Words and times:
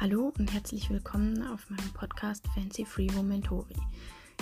Hallo 0.00 0.32
und 0.38 0.50
herzlich 0.50 0.88
willkommen 0.88 1.46
auf 1.48 1.68
meinem 1.68 1.92
Podcast 1.92 2.42
Fancy 2.54 2.86
Free 2.86 3.08
Momentori. 3.14 3.76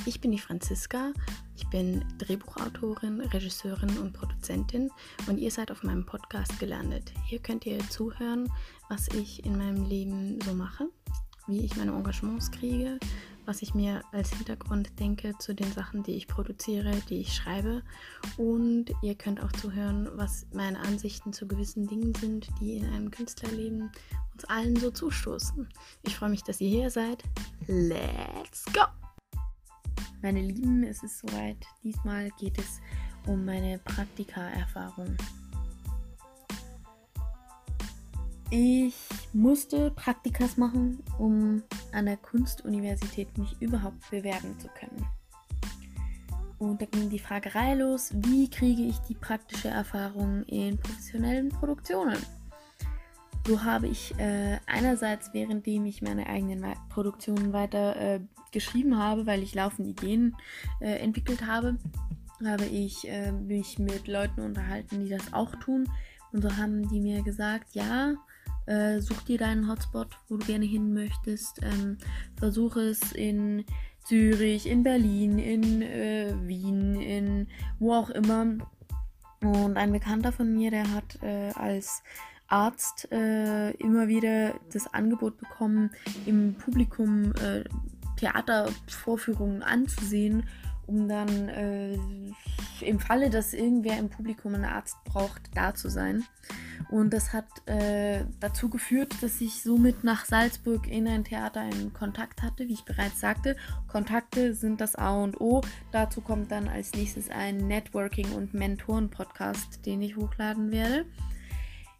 Ich 0.06 0.20
bin 0.20 0.30
die 0.30 0.38
Franziska, 0.38 1.12
ich 1.56 1.66
bin 1.66 2.04
Drehbuchautorin, 2.18 3.20
Regisseurin 3.20 3.98
und 3.98 4.12
Produzentin 4.12 4.88
und 5.26 5.38
ihr 5.38 5.50
seid 5.50 5.72
auf 5.72 5.82
meinem 5.82 6.06
Podcast 6.06 6.60
gelandet. 6.60 7.12
Hier 7.26 7.40
könnt 7.40 7.66
ihr 7.66 7.80
zuhören, 7.90 8.48
was 8.88 9.08
ich 9.08 9.44
in 9.44 9.58
meinem 9.58 9.84
Leben 9.84 10.40
so 10.42 10.54
mache, 10.54 10.90
wie 11.48 11.64
ich 11.64 11.74
meine 11.74 11.90
Engagements 11.90 12.52
kriege, 12.52 13.00
was 13.48 13.62
ich 13.62 13.74
mir 13.74 14.02
als 14.12 14.28
Hintergrund 14.34 15.00
denke 15.00 15.32
zu 15.38 15.54
den 15.54 15.72
Sachen, 15.72 16.02
die 16.02 16.12
ich 16.12 16.28
produziere, 16.28 16.92
die 17.08 17.22
ich 17.22 17.34
schreibe. 17.34 17.82
Und 18.36 18.92
ihr 19.00 19.14
könnt 19.14 19.42
auch 19.42 19.50
zuhören, 19.52 20.06
was 20.16 20.46
meine 20.52 20.78
Ansichten 20.80 21.32
zu 21.32 21.48
gewissen 21.48 21.86
Dingen 21.86 22.14
sind, 22.14 22.46
die 22.60 22.76
in 22.76 22.84
einem 22.84 23.10
Künstlerleben 23.10 23.90
uns 24.34 24.44
allen 24.44 24.76
so 24.76 24.90
zustoßen. 24.90 25.66
Ich 26.02 26.14
freue 26.14 26.28
mich, 26.28 26.44
dass 26.44 26.60
ihr 26.60 26.68
hier 26.68 26.90
seid. 26.90 27.24
Let's 27.66 28.66
go! 28.66 28.82
Meine 30.20 30.42
Lieben, 30.42 30.84
es 30.84 31.02
ist 31.02 31.20
soweit. 31.20 31.64
Diesmal 31.82 32.30
geht 32.38 32.58
es 32.58 32.80
um 33.26 33.46
meine 33.46 33.78
Praktika-Erfahrung. 33.78 35.16
Ich 38.50 38.94
musste 39.34 39.90
Praktikas 39.90 40.56
machen, 40.56 41.02
um 41.18 41.62
an 41.92 42.06
der 42.06 42.16
Kunstuniversität 42.16 43.36
mich 43.36 43.54
überhaupt 43.60 44.10
bewerben 44.10 44.58
zu 44.58 44.68
können. 44.68 45.06
Und 46.58 46.80
da 46.80 46.86
ging 46.86 47.10
die 47.10 47.18
Fragerei 47.18 47.74
los, 47.74 48.10
wie 48.14 48.48
kriege 48.48 48.82
ich 48.82 48.98
die 49.00 49.14
praktische 49.14 49.68
Erfahrung 49.68 50.44
in 50.44 50.78
professionellen 50.78 51.50
Produktionen? 51.50 52.16
So 53.46 53.62
habe 53.62 53.86
ich 53.86 54.18
äh, 54.18 54.58
einerseits, 54.66 55.32
währenddem 55.32 55.86
ich 55.86 56.02
meine 56.02 56.26
eigenen 56.26 56.64
Produktionen 56.88 57.52
weiter 57.52 57.96
äh, 57.96 58.20
geschrieben 58.50 58.98
habe, 58.98 59.26
weil 59.26 59.42
ich 59.42 59.54
laufende 59.54 59.90
Ideen 59.90 60.36
äh, 60.80 60.98
entwickelt 60.98 61.46
habe, 61.46 61.76
habe 62.44 62.64
ich 62.64 63.08
äh, 63.08 63.30
mich 63.30 63.78
mit 63.78 64.08
Leuten 64.08 64.40
unterhalten, 64.40 65.04
die 65.04 65.10
das 65.10 65.32
auch 65.32 65.54
tun. 65.56 65.88
Und 66.32 66.42
so 66.42 66.56
haben 66.56 66.88
die 66.88 67.00
mir 67.00 67.22
gesagt, 67.22 67.74
ja, 67.74 68.14
äh, 68.68 69.00
such 69.00 69.22
dir 69.22 69.38
deinen 69.38 69.68
Hotspot, 69.68 70.08
wo 70.28 70.36
du 70.36 70.46
gerne 70.46 70.66
hin 70.66 70.92
möchtest. 70.92 71.60
Ähm, 71.62 71.98
versuch 72.36 72.76
es 72.76 73.12
in 73.12 73.64
Zürich, 74.04 74.66
in 74.66 74.82
Berlin, 74.82 75.38
in 75.38 75.82
äh, 75.82 76.34
Wien, 76.42 77.00
in 77.00 77.46
wo 77.78 77.94
auch 77.94 78.10
immer. 78.10 78.46
Und 79.40 79.76
ein 79.76 79.92
Bekannter 79.92 80.32
von 80.32 80.52
mir, 80.52 80.70
der 80.70 80.92
hat 80.92 81.22
äh, 81.22 81.50
als 81.54 82.02
Arzt 82.48 83.10
äh, 83.12 83.70
immer 83.72 84.08
wieder 84.08 84.54
das 84.72 84.92
Angebot 84.92 85.38
bekommen, 85.38 85.90
im 86.26 86.54
Publikum 86.54 87.32
äh, 87.34 87.64
Theatervorführungen 88.16 89.62
anzusehen, 89.62 90.44
um 90.86 91.08
dann 91.08 91.48
äh, 91.48 91.98
im 92.82 93.00
Falle, 93.00 93.30
dass 93.30 93.54
irgendwer 93.54 93.98
im 93.98 94.10
Publikum 94.10 94.54
einen 94.54 94.64
Arzt 94.64 94.96
braucht, 95.04 95.42
da 95.54 95.74
zu 95.74 95.88
sein. 95.88 96.24
Und 96.90 97.12
das 97.12 97.32
hat 97.32 97.46
äh, 97.66 98.24
dazu 98.40 98.70
geführt, 98.70 99.14
dass 99.20 99.40
ich 99.40 99.62
somit 99.62 100.04
nach 100.04 100.24
Salzburg 100.24 100.86
in 100.86 101.06
ein 101.06 101.24
Theater 101.24 101.68
in 101.68 101.92
Kontakt 101.92 102.42
hatte, 102.42 102.68
wie 102.68 102.74
ich 102.74 102.84
bereits 102.84 103.20
sagte. 103.20 103.56
Kontakte 103.88 104.54
sind 104.54 104.80
das 104.80 104.96
A 104.96 105.22
und 105.22 105.40
O. 105.40 105.60
Dazu 105.92 106.20
kommt 106.20 106.50
dann 106.50 106.68
als 106.68 106.92
nächstes 106.92 107.30
ein 107.30 107.68
Networking- 107.68 108.32
und 108.32 108.54
Mentoren-Podcast, 108.54 109.84
den 109.84 110.00
ich 110.02 110.16
hochladen 110.16 110.70
werde. 110.70 111.04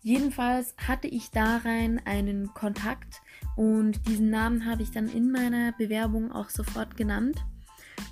Jedenfalls 0.02 0.74
hatte 0.78 1.08
ich 1.08 1.30
da 1.30 1.58
rein 1.58 2.00
einen 2.04 2.54
Kontakt 2.54 3.20
und 3.56 4.06
diesen 4.06 4.30
Namen 4.30 4.64
habe 4.64 4.82
ich 4.82 4.90
dann 4.90 5.08
in 5.08 5.30
meiner 5.32 5.72
Bewerbung 5.72 6.32
auch 6.32 6.48
sofort 6.48 6.96
genannt. 6.96 7.44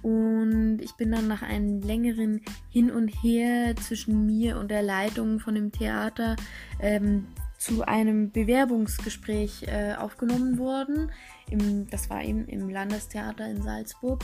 Und 0.02 0.78
ich 0.80 0.94
bin 0.94 1.12
dann 1.12 1.28
nach 1.28 1.42
einem 1.42 1.80
längeren 1.80 2.42
Hin 2.70 2.90
und 2.90 3.08
Her 3.08 3.74
zwischen 3.76 4.26
mir 4.26 4.58
und 4.58 4.70
der 4.70 4.82
Leitung 4.82 5.40
von 5.40 5.54
dem 5.54 5.72
Theater 5.72 6.36
ähm, 6.80 7.26
zu 7.58 7.86
einem 7.86 8.30
Bewerbungsgespräch 8.30 9.64
äh, 9.64 9.94
aufgenommen 9.94 10.58
worden. 10.58 11.10
Im, 11.50 11.88
das 11.88 12.10
war 12.10 12.22
eben 12.22 12.46
im 12.46 12.68
Landestheater 12.68 13.48
in 13.48 13.62
Salzburg. 13.62 14.22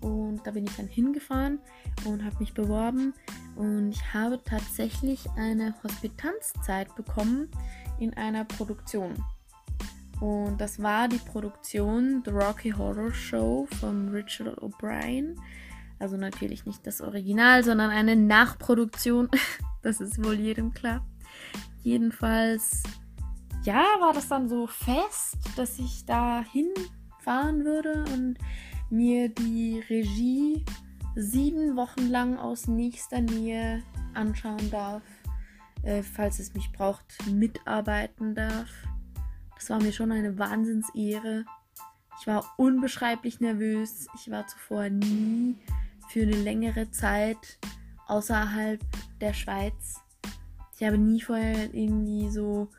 Und 0.00 0.40
da 0.44 0.50
bin 0.50 0.64
ich 0.64 0.76
dann 0.76 0.88
hingefahren 0.88 1.60
und 2.04 2.24
habe 2.24 2.36
mich 2.40 2.54
beworben. 2.54 3.14
Und 3.54 3.90
ich 3.90 4.12
habe 4.12 4.40
tatsächlich 4.44 5.30
eine 5.36 5.74
Hospitanzzeit 5.84 6.94
bekommen 6.96 7.48
in 8.00 8.12
einer 8.14 8.44
Produktion. 8.44 9.14
Und 10.22 10.60
das 10.60 10.80
war 10.80 11.08
die 11.08 11.18
Produktion 11.18 12.22
The 12.24 12.30
Rocky 12.30 12.70
Horror 12.70 13.12
Show 13.12 13.66
von 13.80 14.08
Richard 14.10 14.56
O'Brien. 14.62 15.34
Also 15.98 16.16
natürlich 16.16 16.64
nicht 16.64 16.86
das 16.86 17.00
Original, 17.00 17.64
sondern 17.64 17.90
eine 17.90 18.14
Nachproduktion. 18.14 19.28
das 19.82 20.00
ist 20.00 20.24
wohl 20.24 20.34
jedem 20.34 20.72
klar. 20.72 21.04
Jedenfalls, 21.82 22.84
ja, 23.64 23.82
war 23.98 24.12
das 24.12 24.28
dann 24.28 24.48
so 24.48 24.68
fest, 24.68 25.38
dass 25.56 25.80
ich 25.80 26.06
da 26.06 26.44
hinfahren 26.52 27.64
würde 27.64 28.04
und 28.14 28.38
mir 28.90 29.28
die 29.28 29.82
Regie 29.90 30.64
sieben 31.16 31.74
Wochen 31.74 32.06
lang 32.06 32.38
aus 32.38 32.68
nächster 32.68 33.20
Nähe 33.20 33.82
anschauen 34.14 34.70
darf, 34.70 35.02
äh, 35.82 36.04
falls 36.04 36.38
es 36.38 36.54
mich 36.54 36.70
braucht, 36.70 37.26
mitarbeiten 37.26 38.36
darf. 38.36 38.68
Das 39.62 39.70
war 39.70 39.80
mir 39.80 39.92
schon 39.92 40.10
eine 40.10 40.40
Wahnsinnsehre. 40.40 41.44
Ich 42.18 42.26
war 42.26 42.52
unbeschreiblich 42.56 43.38
nervös. 43.38 44.08
Ich 44.16 44.28
war 44.28 44.44
zuvor 44.48 44.88
nie 44.88 45.56
für 46.08 46.22
eine 46.22 46.34
längere 46.34 46.90
Zeit 46.90 47.60
außerhalb 48.08 48.80
der 49.20 49.32
Schweiz. 49.32 50.00
Ich 50.76 50.84
habe 50.84 50.98
nie 50.98 51.20
vorher 51.20 51.72
irgendwie 51.72 52.28
so 52.28 52.70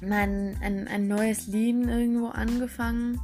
mein, 0.00 0.56
ein, 0.62 0.86
ein 0.86 1.08
neues 1.08 1.48
Leben 1.48 1.88
irgendwo 1.88 2.28
angefangen, 2.28 3.20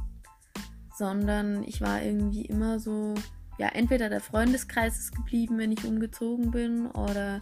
sondern 0.97 1.63
ich 1.63 1.79
war 1.79 2.01
irgendwie 2.03 2.43
immer 2.43 2.81
so, 2.81 3.15
ja, 3.57 3.69
entweder 3.69 4.09
der 4.09 4.19
Freundeskreis 4.19 4.99
ist 4.99 5.15
geblieben, 5.15 5.57
wenn 5.59 5.71
ich 5.71 5.85
umgezogen 5.85 6.51
bin, 6.51 6.87
oder 6.87 7.39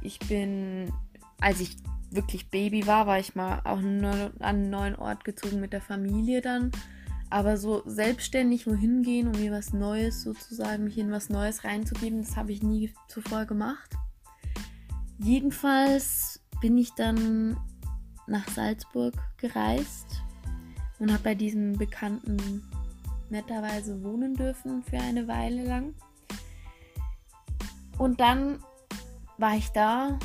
ich 0.00 0.18
bin, 0.18 0.92
als 1.40 1.60
ich 1.60 1.76
wirklich 2.14 2.50
Baby 2.50 2.86
war, 2.86 3.06
war 3.06 3.18
ich 3.18 3.34
mal 3.34 3.60
auch 3.64 3.78
an 3.78 4.32
einen 4.40 4.70
neuen 4.70 4.96
Ort 4.96 5.24
gezogen 5.24 5.60
mit 5.60 5.72
der 5.72 5.80
Familie 5.80 6.40
dann. 6.40 6.70
Aber 7.30 7.56
so 7.56 7.82
selbstständig 7.86 8.66
wohin 8.66 9.02
gehen, 9.02 9.28
um 9.28 9.40
mir 9.40 9.50
was 9.50 9.72
Neues 9.72 10.22
sozusagen, 10.22 10.84
mich 10.84 10.98
in 10.98 11.10
was 11.10 11.30
Neues 11.30 11.64
reinzugeben, 11.64 12.22
das 12.22 12.36
habe 12.36 12.52
ich 12.52 12.62
nie 12.62 12.92
zuvor 13.08 13.44
gemacht. 13.44 13.96
Jedenfalls 15.18 16.40
bin 16.60 16.78
ich 16.78 16.92
dann 16.94 17.56
nach 18.26 18.48
Salzburg 18.48 19.14
gereist 19.36 20.22
und 20.98 21.12
habe 21.12 21.22
bei 21.22 21.34
diesem 21.34 21.76
Bekannten 21.76 22.62
netterweise 23.30 24.02
wohnen 24.02 24.34
dürfen 24.34 24.82
für 24.82 24.98
eine 24.98 25.26
Weile 25.26 25.64
lang. 25.64 25.94
Und 27.98 28.20
dann 28.20 28.58
war 29.38 29.56
ich 29.56 29.68
da 29.70 30.18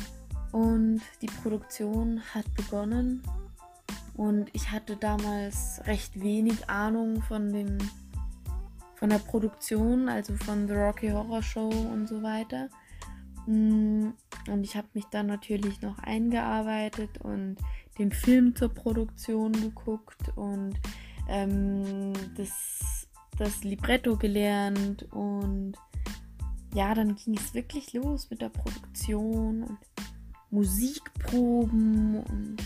und 0.52 1.00
die 1.22 1.26
Produktion 1.26 2.20
hat 2.34 2.52
begonnen. 2.54 3.22
Und 4.16 4.50
ich 4.52 4.70
hatte 4.70 4.96
damals 4.96 5.80
recht 5.86 6.20
wenig 6.20 6.68
Ahnung 6.68 7.22
von 7.22 7.52
dem 7.52 7.78
von 8.96 9.08
der 9.08 9.18
Produktion, 9.18 10.10
also 10.10 10.36
von 10.36 10.68
The 10.68 10.74
Rocky 10.74 11.08
Horror 11.08 11.42
Show 11.42 11.70
und 11.70 12.06
so 12.06 12.22
weiter. 12.22 12.68
Mm, 13.46 14.10
und 14.46 14.62
ich 14.62 14.76
habe 14.76 14.88
mich 14.92 15.06
dann 15.06 15.26
natürlich 15.26 15.80
noch 15.80 15.98
eingearbeitet 16.00 17.18
und 17.22 17.56
den 17.98 18.12
Film 18.12 18.54
zur 18.54 18.68
Produktion 18.68 19.52
geguckt 19.52 20.36
und 20.36 20.74
ähm, 21.28 22.12
das, 22.36 23.08
das 23.38 23.64
Libretto 23.64 24.16
gelernt 24.16 25.10
und 25.12 25.76
ja, 26.74 26.94
dann 26.94 27.16
ging 27.16 27.36
es 27.36 27.54
wirklich 27.54 27.92
los 27.94 28.28
mit 28.30 28.42
der 28.42 28.50
Produktion 28.50 29.62
und 29.64 29.78
Musikproben 30.50 32.22
und 32.22 32.56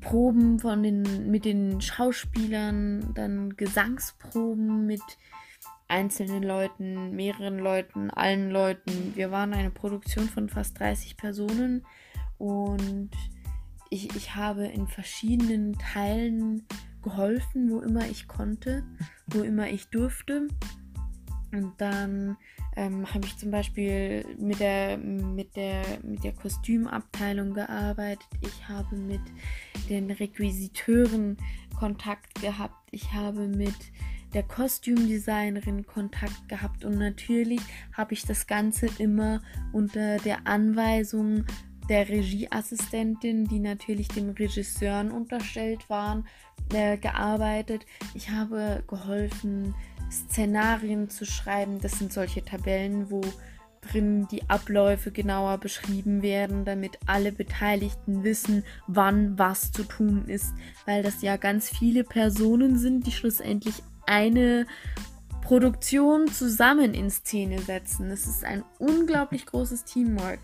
Proben 0.00 0.60
von 0.60 0.82
den, 0.82 1.30
mit 1.30 1.44
den 1.44 1.80
Schauspielern, 1.80 3.12
dann 3.14 3.56
Gesangsproben 3.56 4.86
mit 4.86 5.02
einzelnen 5.88 6.42
Leuten, 6.42 7.16
mehreren 7.16 7.58
Leuten, 7.58 8.10
allen 8.10 8.50
Leuten. 8.50 9.12
Wir 9.14 9.30
waren 9.30 9.52
eine 9.52 9.70
Produktion 9.70 10.28
von 10.28 10.48
fast 10.48 10.78
30 10.78 11.16
Personen 11.16 11.84
und 12.38 13.10
ich, 13.90 14.14
ich 14.16 14.34
habe 14.34 14.66
in 14.66 14.86
verschiedenen 14.86 15.72
Teilen 15.78 16.66
geholfen, 17.02 17.70
wo 17.70 17.80
immer 17.80 18.06
ich 18.06 18.26
konnte, 18.26 18.84
wo 19.28 19.42
immer 19.42 19.68
ich 19.68 19.88
durfte. 19.88 20.48
Und 21.52 21.72
dann 21.78 22.36
ähm, 22.76 23.12
habe 23.12 23.26
ich 23.26 23.36
zum 23.38 23.50
Beispiel 23.50 24.24
mit 24.38 24.60
der, 24.60 24.98
mit, 24.98 25.56
der, 25.56 25.82
mit 26.02 26.22
der 26.22 26.32
Kostümabteilung 26.32 27.54
gearbeitet. 27.54 28.28
Ich 28.42 28.68
habe 28.68 28.96
mit 28.96 29.22
den 29.88 30.10
Requisiteuren 30.10 31.38
Kontakt 31.78 32.40
gehabt. 32.40 32.88
Ich 32.90 33.12
habe 33.12 33.48
mit 33.48 33.74
der 34.34 34.42
Kostümdesignerin 34.42 35.86
Kontakt 35.86 36.48
gehabt 36.48 36.84
und 36.84 36.98
natürlich 36.98 37.60
habe 37.92 38.12
ich 38.12 38.26
das 38.26 38.46
Ganze 38.46 38.88
immer 38.98 39.40
unter 39.72 40.18
der 40.18 40.46
Anweisung 40.46 41.44
der 41.88 42.08
Regieassistentin, 42.08 43.46
die 43.46 43.60
natürlich 43.60 44.08
den 44.08 44.30
Regisseuren 44.30 45.10
unterstellt 45.10 45.88
waren, 45.88 46.26
äh, 46.72 46.98
gearbeitet. 46.98 47.86
Ich 48.14 48.30
habe 48.30 48.82
geholfen, 48.88 49.74
Szenarien 50.10 51.10
zu 51.10 51.24
schreiben. 51.24 51.80
Das 51.80 51.98
sind 51.98 52.12
solche 52.12 52.44
Tabellen, 52.44 53.10
wo 53.10 53.20
drin 53.80 54.26
die 54.30 54.48
Abläufe 54.48 55.12
genauer 55.12 55.58
beschrieben 55.58 56.22
werden, 56.22 56.64
damit 56.64 56.98
alle 57.06 57.32
Beteiligten 57.32 58.24
wissen, 58.24 58.64
wann 58.86 59.38
was 59.38 59.72
zu 59.72 59.84
tun 59.84 60.24
ist, 60.26 60.54
weil 60.86 61.02
das 61.02 61.22
ja 61.22 61.36
ganz 61.36 61.68
viele 61.70 62.04
Personen 62.04 62.78
sind, 62.78 63.06
die 63.06 63.12
schlussendlich 63.12 63.82
eine 64.06 64.66
Produktion 65.42 66.28
zusammen 66.28 66.94
in 66.94 67.10
Szene 67.10 67.60
setzen. 67.60 68.10
Es 68.10 68.26
ist 68.26 68.44
ein 68.44 68.64
unglaublich 68.78 69.46
großes 69.46 69.84
Teamwork. 69.84 70.40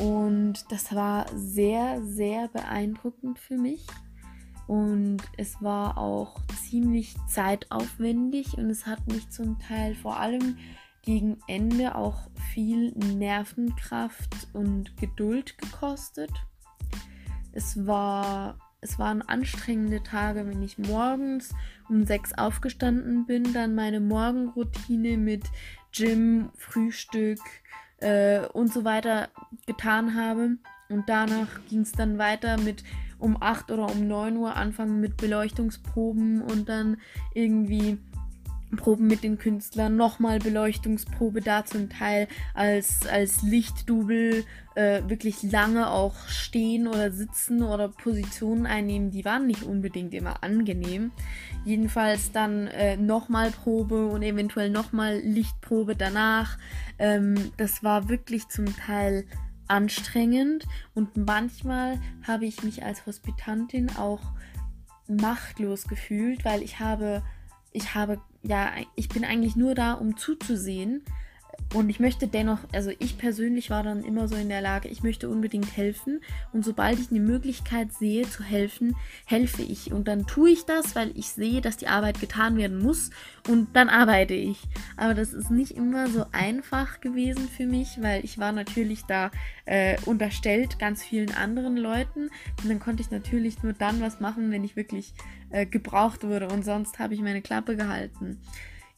Und 0.00 0.64
das 0.70 0.92
war 0.92 1.26
sehr, 1.36 2.02
sehr 2.02 2.48
beeindruckend 2.48 3.38
für 3.38 3.56
mich. 3.56 3.86
Und 4.66 5.18
es 5.36 5.62
war 5.62 5.98
auch 5.98 6.40
ziemlich 6.68 7.14
zeitaufwendig 7.28 8.56
und 8.56 8.70
es 8.70 8.86
hat 8.86 9.06
mich 9.06 9.28
zum 9.30 9.58
Teil 9.58 9.94
vor 9.94 10.18
allem 10.18 10.56
gegen 11.02 11.38
Ende 11.46 11.94
auch 11.94 12.30
viel 12.52 12.92
Nervenkraft 12.92 14.48
und 14.54 14.96
Geduld 14.96 15.58
gekostet. 15.58 16.30
Es 17.52 17.86
war 17.86 18.56
es 18.84 18.98
waren 18.98 19.22
anstrengende 19.22 20.02
Tage, 20.02 20.46
wenn 20.46 20.62
ich 20.62 20.76
morgens 20.76 21.54
um 21.88 22.04
sechs 22.04 22.34
aufgestanden 22.34 23.24
bin, 23.24 23.54
dann 23.54 23.74
meine 23.74 23.98
Morgenroutine 23.98 25.16
mit 25.16 25.44
Gym, 25.90 26.50
Frühstück 26.54 27.40
äh, 28.00 28.40
und 28.40 28.70
so 28.70 28.84
weiter 28.84 29.30
getan 29.66 30.14
habe. 30.14 30.58
Und 30.90 31.08
danach 31.08 31.48
ging 31.70 31.80
es 31.80 31.92
dann 31.92 32.18
weiter 32.18 32.58
mit 32.58 32.84
um 33.18 33.40
8 33.40 33.70
oder 33.70 33.90
um 33.90 34.06
9 34.06 34.36
Uhr 34.36 34.56
anfangen 34.56 35.00
mit 35.00 35.16
Beleuchtungsproben 35.16 36.42
und 36.42 36.68
dann 36.68 36.98
irgendwie 37.34 37.98
Proben 38.76 39.06
mit 39.06 39.22
den 39.22 39.38
Künstlern, 39.38 39.96
nochmal 39.96 40.38
Beleuchtungsprobe 40.38 41.40
da 41.40 41.64
zum 41.64 41.88
Teil 41.88 42.28
als, 42.54 43.06
als 43.06 43.42
Lichtdubel 43.42 44.44
äh, 44.74 45.02
wirklich 45.06 45.42
lange 45.42 45.90
auch 45.90 46.28
stehen 46.28 46.88
oder 46.88 47.12
sitzen 47.12 47.62
oder 47.62 47.88
Positionen 47.88 48.66
einnehmen, 48.66 49.10
die 49.10 49.24
waren 49.24 49.46
nicht 49.46 49.62
unbedingt 49.62 50.14
immer 50.14 50.42
angenehm. 50.42 51.12
Jedenfalls 51.64 52.32
dann 52.32 52.66
äh, 52.68 52.96
nochmal 52.96 53.50
Probe 53.50 54.06
und 54.06 54.22
eventuell 54.22 54.70
nochmal 54.70 55.18
Lichtprobe 55.20 55.96
danach. 55.96 56.58
Ähm, 56.98 57.52
das 57.56 57.84
war 57.84 58.08
wirklich 58.08 58.48
zum 58.48 58.76
Teil 58.76 59.24
anstrengend 59.68 60.64
und 60.94 61.16
manchmal 61.16 62.00
habe 62.26 62.46
ich 62.46 62.62
mich 62.62 62.84
als 62.84 63.06
Hospitantin 63.06 63.96
auch 63.96 64.20
machtlos 65.08 65.86
gefühlt, 65.86 66.44
weil 66.44 66.62
ich 66.62 66.80
habe 66.80 67.22
ich 67.74 67.94
habe, 67.94 68.20
ja, 68.42 68.70
ich 68.94 69.08
bin 69.08 69.24
eigentlich 69.24 69.56
nur 69.56 69.74
da, 69.74 69.94
um 69.94 70.16
zuzusehen. 70.16 71.02
Und 71.74 71.90
ich 71.90 71.98
möchte 71.98 72.28
dennoch, 72.28 72.58
also 72.72 72.90
ich 72.98 73.18
persönlich 73.18 73.68
war 73.68 73.82
dann 73.82 74.04
immer 74.04 74.28
so 74.28 74.36
in 74.36 74.48
der 74.48 74.60
Lage, 74.60 74.88
ich 74.88 75.02
möchte 75.02 75.28
unbedingt 75.28 75.76
helfen. 75.76 76.20
Und 76.52 76.64
sobald 76.64 77.00
ich 77.00 77.10
eine 77.10 77.20
Möglichkeit 77.20 77.92
sehe 77.92 78.28
zu 78.28 78.44
helfen, 78.44 78.94
helfe 79.26 79.62
ich. 79.62 79.92
Und 79.92 80.06
dann 80.06 80.26
tue 80.26 80.50
ich 80.50 80.66
das, 80.66 80.94
weil 80.94 81.10
ich 81.16 81.28
sehe, 81.28 81.60
dass 81.60 81.76
die 81.76 81.88
Arbeit 81.88 82.20
getan 82.20 82.56
werden 82.56 82.78
muss. 82.78 83.10
Und 83.48 83.74
dann 83.74 83.88
arbeite 83.88 84.34
ich. 84.34 84.62
Aber 84.96 85.14
das 85.14 85.32
ist 85.32 85.50
nicht 85.50 85.72
immer 85.72 86.06
so 86.08 86.26
einfach 86.30 87.00
gewesen 87.00 87.48
für 87.48 87.66
mich, 87.66 88.00
weil 88.00 88.24
ich 88.24 88.38
war 88.38 88.52
natürlich 88.52 89.02
da 89.04 89.30
äh, 89.64 89.96
unterstellt 90.04 90.78
ganz 90.78 91.02
vielen 91.02 91.34
anderen 91.34 91.76
Leuten. 91.76 92.30
Und 92.62 92.68
dann 92.68 92.78
konnte 92.78 93.02
ich 93.02 93.10
natürlich 93.10 93.62
nur 93.62 93.72
dann 93.72 94.00
was 94.00 94.20
machen, 94.20 94.50
wenn 94.52 94.62
ich 94.62 94.76
wirklich 94.76 95.12
äh, 95.50 95.66
gebraucht 95.66 96.22
wurde. 96.22 96.48
Und 96.48 96.64
sonst 96.64 96.98
habe 96.98 97.14
ich 97.14 97.20
meine 97.20 97.42
Klappe 97.42 97.76
gehalten. 97.76 98.38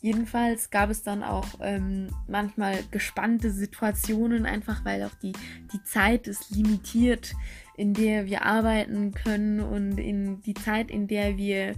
Jedenfalls 0.00 0.70
gab 0.70 0.90
es 0.90 1.02
dann 1.02 1.22
auch 1.22 1.46
ähm, 1.60 2.08
manchmal 2.28 2.78
gespannte 2.90 3.50
Situationen, 3.50 4.46
einfach 4.46 4.84
weil 4.84 5.02
auch 5.02 5.14
die, 5.22 5.32
die 5.72 5.82
Zeit 5.84 6.26
ist 6.26 6.50
limitiert, 6.50 7.34
in 7.76 7.94
der 7.94 8.26
wir 8.26 8.44
arbeiten 8.44 9.12
können 9.12 9.60
und 9.60 9.98
in 9.98 10.42
die 10.42 10.54
Zeit, 10.54 10.90
in 10.90 11.08
der 11.08 11.36
wir 11.36 11.74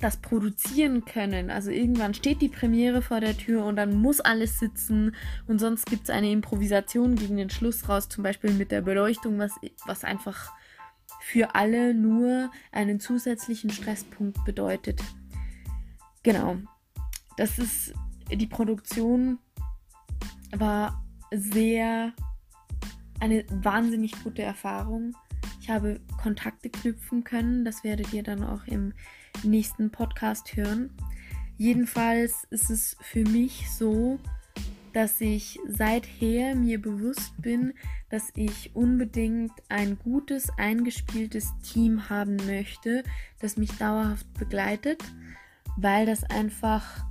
das 0.00 0.16
produzieren 0.18 1.04
können. 1.04 1.50
Also 1.50 1.70
irgendwann 1.70 2.14
steht 2.14 2.42
die 2.42 2.48
Premiere 2.48 3.02
vor 3.02 3.20
der 3.20 3.36
Tür 3.36 3.64
und 3.64 3.76
dann 3.76 3.94
muss 3.94 4.20
alles 4.20 4.58
sitzen 4.58 5.14
und 5.46 5.58
sonst 5.58 5.86
gibt 5.86 6.04
es 6.04 6.10
eine 6.10 6.30
Improvisation 6.30 7.14
gegen 7.14 7.36
den 7.36 7.50
Schluss 7.50 7.88
raus, 7.88 8.08
zum 8.08 8.22
Beispiel 8.22 8.52
mit 8.52 8.70
der 8.70 8.82
Beleuchtung, 8.82 9.38
was, 9.38 9.52
was 9.86 10.04
einfach 10.04 10.52
für 11.20 11.54
alle 11.54 11.94
nur 11.94 12.50
einen 12.70 13.00
zusätzlichen 13.00 13.70
Stresspunkt 13.70 14.44
bedeutet. 14.44 15.00
Genau, 16.22 16.58
das 17.36 17.58
ist, 17.58 17.94
die 18.30 18.46
Produktion 18.46 19.38
war 20.52 21.04
sehr, 21.32 22.12
eine 23.20 23.44
wahnsinnig 23.48 24.12
gute 24.22 24.42
Erfahrung. 24.42 25.16
Ich 25.60 25.70
habe 25.70 26.00
Kontakte 26.22 26.68
knüpfen 26.68 27.24
können, 27.24 27.64
das 27.64 27.84
werdet 27.84 28.12
ihr 28.12 28.22
dann 28.22 28.44
auch 28.44 28.66
im 28.66 28.92
nächsten 29.42 29.90
Podcast 29.90 30.56
hören. 30.56 30.90
Jedenfalls 31.56 32.46
ist 32.50 32.70
es 32.70 32.96
für 33.00 33.24
mich 33.24 33.70
so, 33.70 34.18
dass 34.92 35.20
ich 35.20 35.58
seither 35.66 36.54
mir 36.54 36.80
bewusst 36.80 37.34
bin, 37.40 37.74
dass 38.10 38.30
ich 38.36 38.74
unbedingt 38.74 39.52
ein 39.68 39.98
gutes, 39.98 40.50
eingespieltes 40.56 41.52
Team 41.62 42.08
haben 42.08 42.36
möchte, 42.46 43.02
das 43.40 43.56
mich 43.56 43.72
dauerhaft 43.72 44.32
begleitet, 44.34 45.02
weil 45.76 46.06
das 46.06 46.22
einfach 46.24 47.04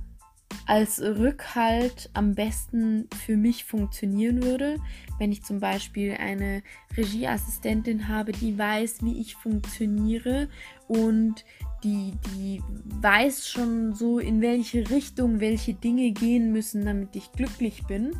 als 0.66 1.00
Rückhalt 1.00 2.10
am 2.14 2.34
besten 2.34 3.08
für 3.24 3.36
mich 3.36 3.64
funktionieren 3.64 4.42
würde, 4.42 4.78
wenn 5.18 5.30
ich 5.30 5.44
zum 5.44 5.60
Beispiel 5.60 6.16
eine 6.18 6.62
Regieassistentin 6.96 8.08
habe, 8.08 8.32
die 8.32 8.58
weiß, 8.58 9.02
wie 9.02 9.20
ich 9.20 9.34
funktioniere 9.34 10.48
und 10.88 11.44
die, 11.82 12.14
die 12.34 12.62
weiß 13.00 13.48
schon 13.48 13.94
so, 13.94 14.18
in 14.18 14.40
welche 14.40 14.88
Richtung 14.88 15.40
welche 15.40 15.74
Dinge 15.74 16.12
gehen 16.12 16.52
müssen, 16.52 16.84
damit 16.86 17.14
ich 17.14 17.30
glücklich 17.32 17.86
bin. 17.86 18.12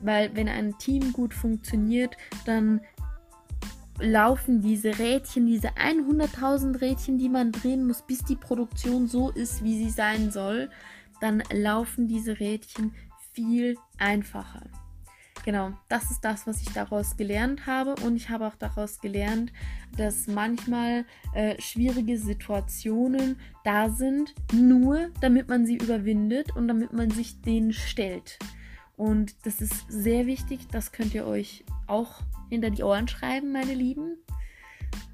Weil 0.00 0.34
wenn 0.36 0.48
ein 0.48 0.78
Team 0.78 1.12
gut 1.12 1.34
funktioniert, 1.34 2.16
dann 2.46 2.80
laufen 4.00 4.60
diese 4.60 4.96
Rädchen, 5.00 5.46
diese 5.46 5.70
100.000 5.70 6.80
Rädchen, 6.80 7.18
die 7.18 7.28
man 7.28 7.50
drehen 7.50 7.84
muss, 7.84 8.02
bis 8.02 8.22
die 8.22 8.36
Produktion 8.36 9.08
so 9.08 9.30
ist, 9.30 9.64
wie 9.64 9.76
sie 9.76 9.90
sein 9.90 10.30
soll 10.30 10.70
dann 11.20 11.42
laufen 11.52 12.08
diese 12.08 12.40
Rädchen 12.40 12.94
viel 13.32 13.76
einfacher. 13.98 14.70
Genau, 15.44 15.72
das 15.88 16.10
ist 16.10 16.20
das, 16.22 16.46
was 16.46 16.60
ich 16.60 16.70
daraus 16.72 17.16
gelernt 17.16 17.66
habe. 17.66 17.94
Und 18.04 18.16
ich 18.16 18.28
habe 18.28 18.46
auch 18.46 18.56
daraus 18.56 19.00
gelernt, 19.00 19.52
dass 19.96 20.26
manchmal 20.26 21.06
äh, 21.32 21.60
schwierige 21.60 22.18
Situationen 22.18 23.38
da 23.64 23.88
sind, 23.88 24.34
nur 24.52 25.08
damit 25.20 25.48
man 25.48 25.64
sie 25.64 25.76
überwindet 25.76 26.54
und 26.54 26.68
damit 26.68 26.92
man 26.92 27.10
sich 27.10 27.40
denen 27.40 27.72
stellt. 27.72 28.38
Und 28.96 29.46
das 29.46 29.60
ist 29.60 29.86
sehr 29.88 30.26
wichtig, 30.26 30.68
das 30.72 30.92
könnt 30.92 31.14
ihr 31.14 31.26
euch 31.26 31.64
auch 31.86 32.20
hinter 32.50 32.70
die 32.70 32.82
Ohren 32.82 33.08
schreiben, 33.08 33.52
meine 33.52 33.74
Lieben. 33.74 34.18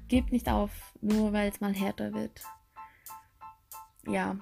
Gebt 0.07 0.31
nicht 0.31 0.49
auf, 0.49 0.71
nur 1.01 1.33
weil 1.33 1.49
es 1.49 1.61
mal 1.61 1.73
härter 1.73 2.13
wird. 2.13 2.41
Ja, 4.07 4.37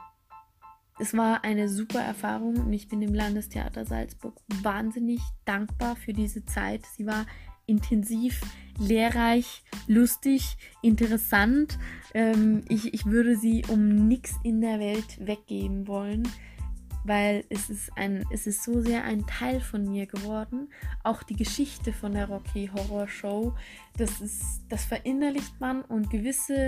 es 1.00 1.16
war 1.16 1.44
eine 1.44 1.70
super 1.70 2.02
Erfahrung 2.02 2.58
und 2.58 2.74
ich 2.74 2.88
bin 2.88 3.02
dem 3.02 3.14
Landestheater 3.14 3.86
Salzburg 3.86 4.40
wahnsinnig 4.62 5.20
dankbar 5.46 5.96
für 5.96 6.14
diese 6.14 6.46
Zeit. 6.46 6.86
Sie 6.96 7.06
war 7.06 7.26
intensiv, 7.66 8.42
lehrreich, 8.78 9.64
lustig, 9.88 10.58
interessant. 10.82 11.80
Ähm, 12.14 12.64
ich, 12.70 12.94
ich 12.94 13.06
würde 13.06 13.38
sie 13.38 13.64
um 13.70 14.08
nichts 14.08 14.36
in 14.44 14.62
der 14.62 14.80
Welt 14.80 15.26
weggeben 15.26 15.88
wollen, 15.88 16.28
weil 17.06 17.46
es 17.50 17.70
ist, 17.70 17.92
ein, 17.96 18.26
es 18.32 18.48
ist 18.48 18.64
so 18.64 18.82
sehr 18.82 19.04
ein 19.04 19.26
Teil 19.26 19.62
von 19.62 19.90
mir 19.90 20.06
geworden. 20.06 20.70
Auch 21.04 21.24
die 21.24 21.36
Geschichte 21.36 21.94
von 21.94 22.14
der 22.14 22.28
Rocky 22.28 22.70
Horror 22.74 23.08
Show, 23.08 23.56
das, 23.98 24.22
ist, 24.22 24.62
das 24.70 24.86
verinnerlicht 24.86 25.60
man 25.60 25.82
und 25.82 26.10
gewisse 26.10 26.68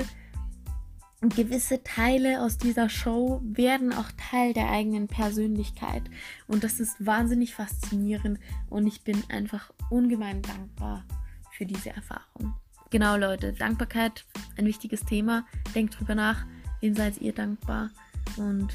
gewisse 1.21 1.83
Teile 1.83 2.41
aus 2.41 2.57
dieser 2.57 2.89
Show 2.89 3.41
werden 3.43 3.93
auch 3.93 4.11
Teil 4.17 4.53
der 4.53 4.69
eigenen 4.69 5.07
Persönlichkeit. 5.07 6.03
Und 6.47 6.63
das 6.63 6.79
ist 6.79 7.05
wahnsinnig 7.05 7.55
faszinierend 7.55 8.39
und 8.69 8.87
ich 8.87 9.03
bin 9.03 9.23
einfach 9.29 9.71
ungemein 9.89 10.41
dankbar 10.41 11.03
für 11.51 11.65
diese 11.65 11.89
Erfahrung. 11.91 12.53
Genau, 12.91 13.17
Leute, 13.17 13.53
Dankbarkeit, 13.53 14.25
ein 14.57 14.65
wichtiges 14.65 15.01
Thema. 15.01 15.45
Denkt 15.73 15.99
drüber 15.99 16.15
nach, 16.15 16.45
wem 16.81 16.93
seid 16.95 17.19
ihr 17.21 17.33
dankbar 17.33 17.89
und 18.37 18.71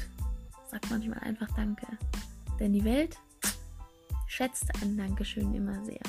sagt 0.69 0.89
manchmal 0.89 1.19
einfach 1.19 1.47
Danke. 1.55 1.87
Denn 2.59 2.73
die 2.73 2.83
Welt 2.83 3.17
schätzt 4.27 4.71
ein 4.81 4.97
Dankeschön 4.97 5.53
immer 5.53 5.83
sehr. 5.85 6.01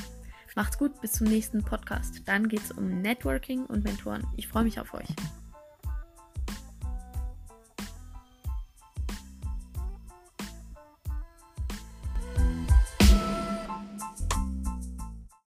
Macht's 0.54 0.76
gut, 0.76 1.00
bis 1.00 1.12
zum 1.12 1.28
nächsten 1.28 1.62
Podcast. 1.62 2.22
Dann 2.26 2.48
geht's 2.48 2.72
um 2.72 3.00
Networking 3.00 3.64
und 3.66 3.84
Mentoren. 3.84 4.26
Ich 4.36 4.48
freue 4.48 4.64
mich 4.64 4.78
auf 4.78 4.92
euch. 4.92 5.08